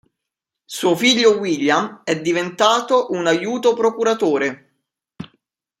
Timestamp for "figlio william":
0.95-2.01